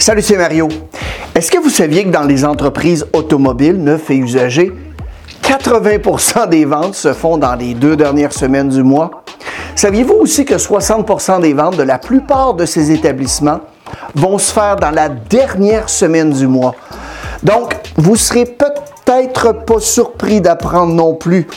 [0.00, 0.68] Salut, c'est Mario.
[1.34, 4.72] Est-ce que vous saviez que dans les entreprises automobiles neufs et usagées,
[5.42, 9.24] 80% des ventes se font dans les deux dernières semaines du mois?
[9.74, 13.60] Saviez-vous aussi que 60% des ventes de la plupart de ces établissements
[14.14, 16.76] vont se faire dans la dernière semaine du mois?
[17.42, 21.48] Donc, vous serez peut-être pas surpris d'apprendre non plus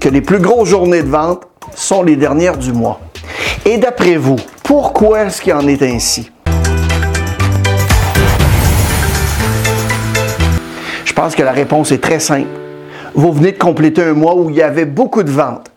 [0.00, 1.44] que les plus grosses journées de vente
[1.76, 2.98] sont les dernières du mois.
[3.64, 6.30] Et d'après vous, pourquoi est-ce qu'il en est ainsi?
[11.14, 12.48] Je pense que la réponse est très simple.
[13.14, 15.70] Vous venez de compléter un mois où il y avait beaucoup de ventes.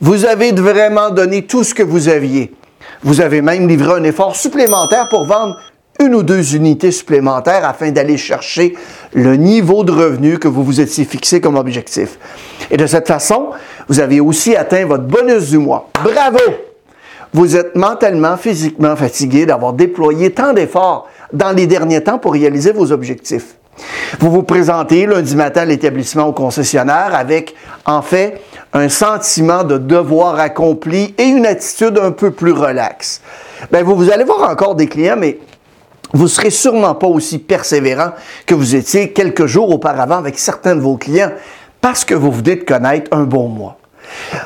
[0.00, 2.54] Vous avez vraiment donné tout ce que vous aviez.
[3.02, 5.58] Vous avez même livré un effort supplémentaire pour vendre
[5.98, 8.76] une ou deux unités supplémentaires afin d'aller chercher
[9.12, 12.16] le niveau de revenu que vous vous étiez fixé comme objectif.
[12.70, 13.48] Et de cette façon,
[13.88, 15.90] vous avez aussi atteint votre bonus du mois.
[16.04, 16.38] Bravo!
[17.32, 22.70] Vous êtes mentalement, physiquement fatigué d'avoir déployé tant d'efforts dans les derniers temps pour réaliser
[22.70, 23.56] vos objectifs.
[24.20, 28.40] Vous vous présentez lundi matin à l'établissement au concessionnaire avec, en fait,
[28.72, 33.20] un sentiment de devoir accompli et une attitude un peu plus relaxe.
[33.72, 35.38] Bien, vous, vous allez voir encore des clients, mais
[36.12, 38.10] vous serez sûrement pas aussi persévérant
[38.46, 41.32] que vous étiez quelques jours auparavant avec certains de vos clients
[41.80, 43.76] parce que vous venez de connaître un bon mois.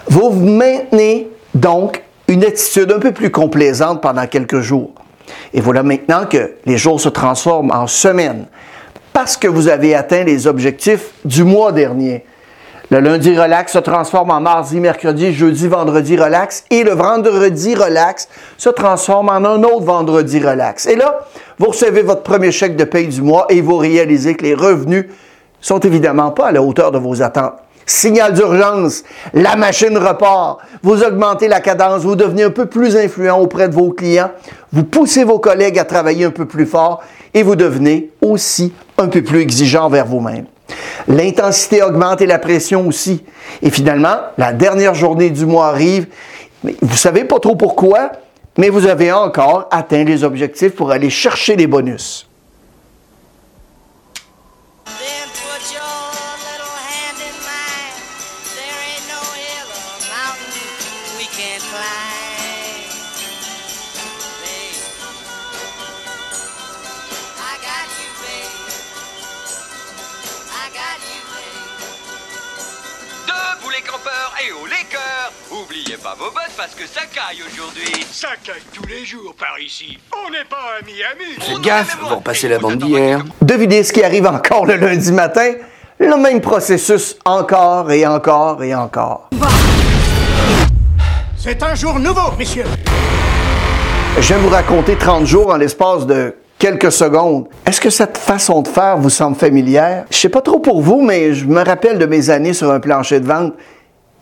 [0.09, 4.91] Vous maintenez donc une attitude un peu plus complaisante pendant quelques jours.
[5.53, 8.47] Et voilà maintenant que les jours se transforment en semaines
[9.21, 12.25] parce que vous avez atteint les objectifs du mois dernier.
[12.89, 18.29] Le lundi relax se transforme en mardi, mercredi, jeudi, vendredi relax et le vendredi relax
[18.59, 20.87] se transforme en un autre vendredi relax.
[20.87, 21.27] Et là,
[21.59, 25.07] vous recevez votre premier chèque de paye du mois et vous réalisez que les revenus
[25.61, 27.55] sont évidemment pas à la hauteur de vos attentes.
[27.87, 29.03] Signal d'urgence,
[29.35, 33.75] la machine repart, vous augmentez la cadence, vous devenez un peu plus influent auprès de
[33.75, 34.31] vos clients,
[34.73, 37.03] vous poussez vos collègues à travailler un peu plus fort
[37.35, 40.47] et vous devenez aussi un peu plus exigeant vers vous-même.
[41.07, 43.25] L'intensité augmente et la pression aussi.
[43.63, 46.07] Et finalement, la dernière journée du mois arrive.
[46.83, 48.13] Vous savez pas trop pourquoi,
[48.59, 52.28] mais vous avez encore atteint les objectifs pour aller chercher les bonus.
[74.47, 78.63] Et au les cœurs Oubliez pas vos bottes parce que ça caille aujourd'hui Ça caille
[78.73, 82.49] tous les jours par ici On n'est pas à Miami Faites gaffe, ils vont passer
[82.49, 83.25] la bande d'hier.
[83.43, 85.55] Devinez ce qui arrive encore le lundi matin?
[85.99, 89.31] Le même processus encore et encore et encore.
[91.37, 92.65] C'est un jour nouveau, messieurs
[94.21, 97.49] Je vais vous raconter 30 jours en l'espace de quelques secondes.
[97.67, 100.05] Est-ce que cette façon de faire vous semble familière?
[100.11, 102.81] Je sais pas trop pour vous, mais je me rappelle de mes années sur un
[102.81, 103.55] plancher de vente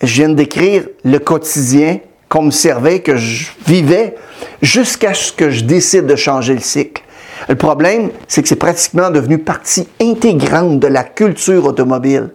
[0.03, 1.99] je viens décrire le quotidien
[2.29, 4.17] qu'on me servait, que je vivais,
[4.63, 7.03] jusqu'à ce que je décide de changer le cycle.
[7.49, 12.31] Le problème, c'est que c'est pratiquement devenu partie intégrante de la culture automobile.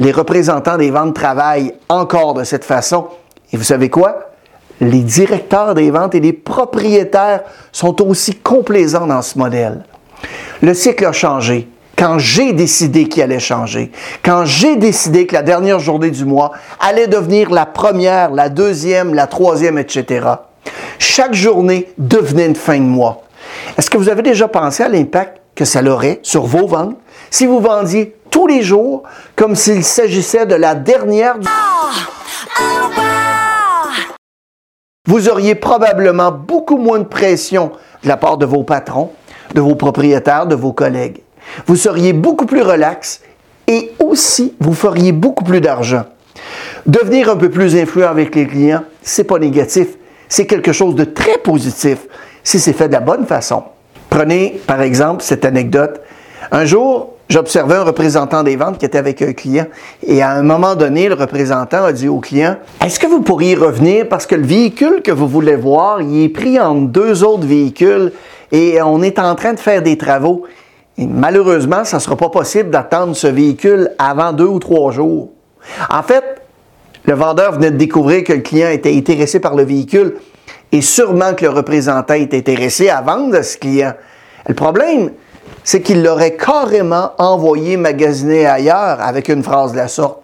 [0.00, 3.06] Les représentants des ventes travaillent encore de cette façon.
[3.52, 4.30] Et vous savez quoi?
[4.80, 7.42] Les directeurs des ventes et les propriétaires
[7.72, 9.84] sont aussi complaisants dans ce modèle.
[10.62, 13.90] Le cycle a changé quand j'ai décidé qu'il allait changer,
[14.24, 19.14] quand j'ai décidé que la dernière journée du mois allait devenir la première, la deuxième,
[19.14, 20.26] la troisième, etc.
[21.00, 23.22] Chaque journée devenait une fin de mois.
[23.76, 26.96] Est-ce que vous avez déjà pensé à l'impact que ça aurait sur vos ventes?
[27.30, 29.02] Si vous vendiez tous les jours
[29.34, 31.48] comme s'il s'agissait de la dernière du...
[35.08, 37.72] Vous auriez probablement beaucoup moins de pression
[38.04, 39.10] de la part de vos patrons,
[39.54, 41.22] de vos propriétaires, de vos collègues
[41.66, 43.20] vous seriez beaucoup plus relax
[43.66, 46.04] et aussi vous feriez beaucoup plus d'argent.
[46.86, 49.88] Devenir un peu plus influent avec les clients, c'est pas négatif,
[50.28, 51.98] c'est quelque chose de très positif
[52.42, 53.62] si c'est fait de la bonne façon.
[54.08, 56.00] Prenez par exemple cette anecdote.
[56.50, 59.66] Un jour, j'observais un représentant des ventes qui était avec un client
[60.02, 63.54] et à un moment donné, le représentant a dit au client Est-ce que vous pourriez
[63.54, 67.46] revenir parce que le véhicule que vous voulez voir, il est pris entre deux autres
[67.46, 68.12] véhicules
[68.50, 70.44] et on est en train de faire des travaux
[71.06, 75.30] malheureusement, ça ne sera pas possible d'attendre ce véhicule avant deux ou trois jours.
[75.90, 76.24] En fait,
[77.04, 80.16] le vendeur venait de découvrir que le client était intéressé par le véhicule
[80.72, 83.94] et sûrement que le représentant était intéressé à vendre à ce client.
[84.46, 85.12] Le problème,
[85.64, 90.22] c'est qu'il l'aurait carrément envoyé magasiner ailleurs avec une phrase de la sorte.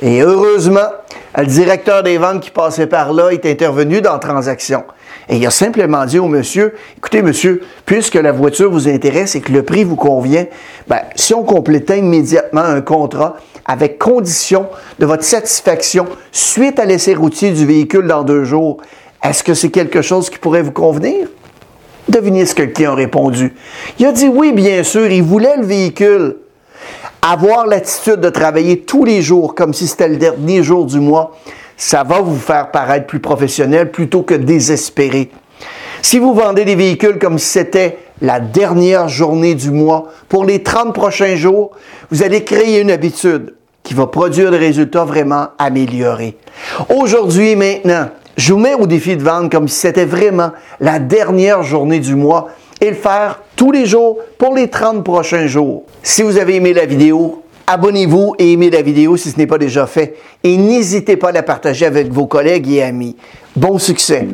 [0.00, 0.90] Et heureusement,
[1.36, 4.84] le directeur des ventes qui passait par là est intervenu dans la transaction.
[5.28, 9.40] Et il a simplement dit au monsieur, écoutez monsieur, puisque la voiture vous intéresse et
[9.40, 10.46] que le prix vous convient,
[10.88, 14.66] ben, si on complétait immédiatement un contrat avec condition
[14.98, 18.78] de votre satisfaction suite à l'essai routier du véhicule dans deux jours,
[19.22, 21.28] est-ce que c'est quelque chose qui pourrait vous convenir?
[22.08, 23.54] Devinez ce que le client a répondu.
[23.98, 26.36] Il a dit oui, bien sûr, il voulait le véhicule.
[27.22, 31.36] Avoir l'attitude de travailler tous les jours comme si c'était le dernier jour du mois,
[31.84, 35.32] ça va vous faire paraître plus professionnel plutôt que désespéré.
[36.00, 40.62] Si vous vendez des véhicules comme si c'était la dernière journée du mois pour les
[40.62, 41.72] 30 prochains jours,
[42.12, 46.36] vous allez créer une habitude qui va produire des résultats vraiment améliorés.
[46.88, 51.64] Aujourd'hui, maintenant, je vous mets au défi de vendre comme si c'était vraiment la dernière
[51.64, 52.50] journée du mois
[52.80, 55.82] et le faire tous les jours pour les 30 prochains jours.
[56.04, 57.41] Si vous avez aimé la vidéo,
[57.72, 60.16] abonnez-vous et aimez la vidéo si ce n'est pas déjà fait.
[60.44, 63.16] Et n'hésitez pas à la partager avec vos collègues et amis.
[63.56, 64.28] Bon succès!